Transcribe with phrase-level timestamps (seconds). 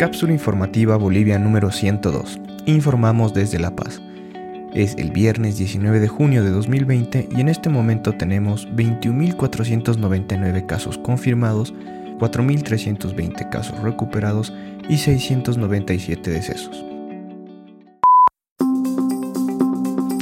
[0.00, 2.40] Cápsula informativa Bolivia número 102.
[2.64, 4.00] Informamos desde La Paz.
[4.72, 10.96] Es el viernes 19 de junio de 2020 y en este momento tenemos 21.499 casos
[10.96, 11.74] confirmados,
[12.18, 14.54] 4.320 casos recuperados
[14.88, 16.82] y 697 decesos.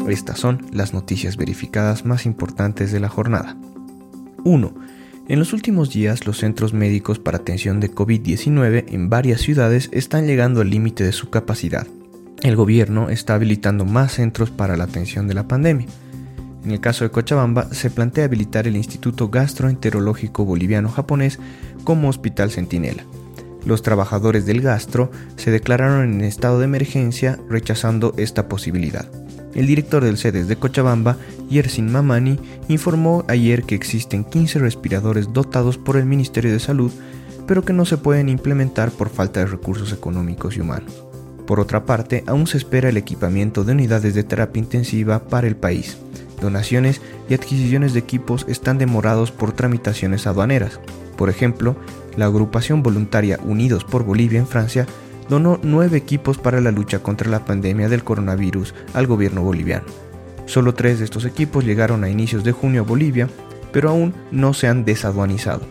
[0.09, 3.57] Estas son las noticias verificadas más importantes de la jornada.
[4.43, 4.98] 1.
[5.29, 10.27] En los últimos días, los centros médicos para atención de COVID-19 en varias ciudades están
[10.27, 11.87] llegando al límite de su capacidad.
[12.41, 15.87] El gobierno está habilitando más centros para la atención de la pandemia.
[16.65, 21.39] En el caso de Cochabamba, se plantea habilitar el Instituto Gastroenterológico Boliviano-Japonés
[21.85, 23.05] como hospital centinela.
[23.67, 29.07] Los trabajadores del gastro se declararon en estado de emergencia rechazando esta posibilidad.
[29.59, 31.17] El director del CEDES de Cochabamba,
[31.51, 36.93] Yersin Mamani, informó ayer que existen 15 respiradores dotados por el Ministerio de Salud,
[37.45, 41.03] pero que no se pueden implementar por falta de recursos económicos y humanos.
[41.45, 45.57] Por otra parte, aún se espera el equipamiento de unidades de terapia intensiva para el
[45.57, 45.99] país.
[46.41, 50.79] Donaciones y adquisiciones de equipos están demorados por tramitaciones aduaneras.
[51.17, 51.75] Por ejemplo,
[52.17, 54.87] la agrupación voluntaria Unidos por Bolivia en Francia
[55.29, 59.87] donó nueve equipos para la lucha contra la pandemia del coronavirus al gobierno boliviano.
[60.47, 63.29] Solo tres de estos equipos llegaron a inicios de junio a Bolivia,
[63.73, 65.63] pero aún no se han desaduanizado.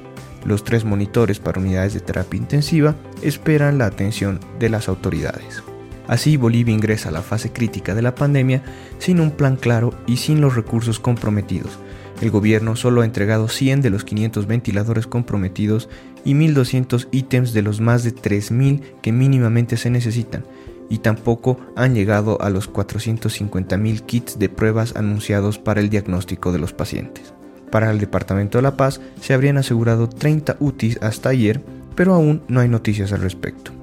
[0.46, 5.64] Los tres monitores para unidades de terapia intensiva esperan la atención de las autoridades.
[6.08, 8.64] Así Bolivia ingresa a la fase crítica de la pandemia
[9.00, 11.80] sin un plan claro y sin los recursos comprometidos,
[12.22, 15.90] el gobierno solo ha entregado 100 de los 500 ventiladores comprometidos
[16.26, 20.44] y 1.200 ítems de los más de 3.000 que mínimamente se necesitan,
[20.90, 26.60] y tampoco han llegado a los 450.000 kits de pruebas anunciados para el diagnóstico de
[26.60, 27.34] los pacientes.
[27.72, 31.62] Para el Departamento de La Paz se habrían asegurado 30 UTIs hasta ayer,
[31.95, 33.77] pero aún no hay noticias al respecto.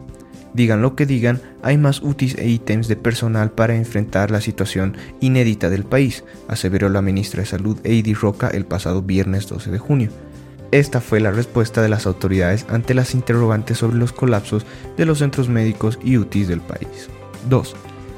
[0.54, 4.96] Digan lo que digan, hay más UTIs e ítems de personal para enfrentar la situación
[5.20, 9.78] inédita del país, aseveró la ministra de Salud Heidi Roca el pasado viernes 12 de
[9.78, 10.10] junio.
[10.70, 14.64] Esta fue la respuesta de las autoridades ante las interrogantes sobre los colapsos
[14.96, 17.08] de los centros médicos y UTIs del país.
[17.48, 17.74] 2.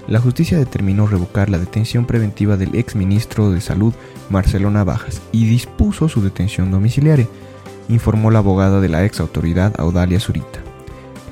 [0.09, 3.95] La justicia determinó revocar la detención preventiva del ex ministro de Salud,
[4.31, 7.29] Marcelo Navajas, y dispuso su detención domiciliaria,
[7.89, 10.61] informó la abogada de la ex autoridad Audalia Zurita.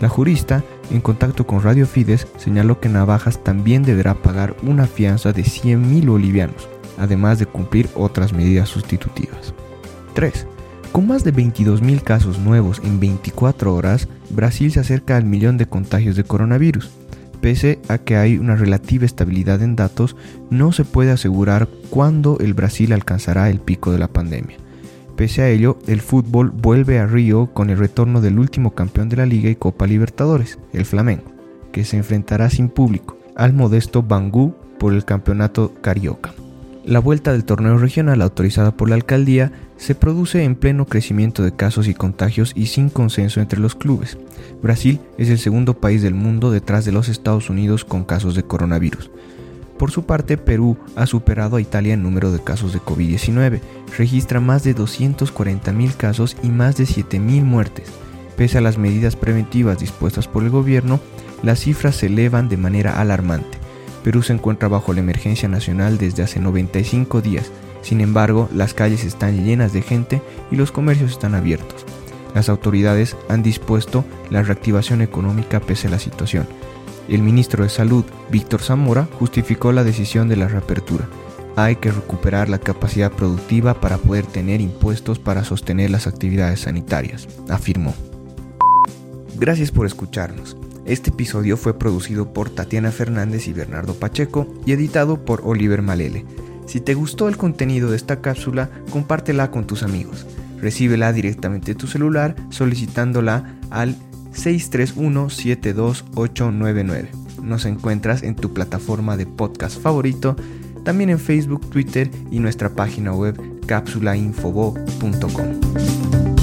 [0.01, 5.33] La jurista en contacto con Radio Fides, señaló que Navajas también deberá pagar una fianza
[5.33, 6.69] de 100.000 bolivianos,
[6.99, 9.55] además de cumplir otras medidas sustitutivas.
[10.15, 10.47] 3.
[10.93, 15.67] Con más de 22.000 casos nuevos en 24 horas, Brasil se acerca al millón de
[15.67, 16.91] contagios de coronavirus.
[17.41, 20.17] Pese a que hay una relativa estabilidad en datos,
[20.51, 24.57] no se puede asegurar cuándo el Brasil alcanzará el pico de la pandemia.
[25.17, 29.17] Pese a ello, el fútbol vuelve a Río con el retorno del último campeón de
[29.17, 31.25] la Liga y Copa Libertadores, el Flamengo,
[31.71, 36.35] que se enfrentará sin público al modesto Bangú por el campeonato carioca.
[36.85, 41.55] La vuelta del torneo regional autorizada por la alcaldía se produce en pleno crecimiento de
[41.55, 44.19] casos y contagios y sin consenso entre los clubes.
[44.63, 48.43] Brasil es el segundo país del mundo detrás de los Estados Unidos con casos de
[48.43, 49.11] coronavirus.
[49.79, 53.61] Por su parte, Perú ha superado a Italia en número de casos de COVID-19,
[53.99, 57.89] registra más de 240.000 casos y más de 7.000 muertes.
[58.37, 61.01] Pese a las medidas preventivas dispuestas por el gobierno,
[61.43, 63.59] las cifras se elevan de manera alarmante.
[64.03, 67.51] Perú se encuentra bajo la emergencia nacional desde hace 95 días,
[67.83, 71.85] sin embargo, las calles están llenas de gente y los comercios están abiertos.
[72.35, 76.47] Las autoridades han dispuesto la reactivación económica pese a la situación,
[77.09, 81.09] el ministro de Salud, Víctor Zamora, justificó la decisión de la reapertura.
[81.57, 87.29] Hay que recuperar la capacidad productiva para poder tener impuestos para sostener las actividades sanitarias,
[87.49, 87.95] afirmó.
[89.37, 90.57] Gracias por escucharnos.
[90.85, 96.25] Este episodio fue producido por Tatiana Fernández y Bernardo Pacheco y editado por Oliver Malele.
[96.67, 100.27] Si te gustó el contenido de esta cápsula, compártela con tus amigos.
[100.61, 103.97] Recíbela directamente tu celular solicitándola al
[104.35, 107.09] 631-72899.
[107.43, 110.37] Nos encuentras en tu plataforma de podcast favorito,
[110.85, 113.37] también en Facebook, Twitter y nuestra página web
[113.67, 116.34] cápsulainfobo.com.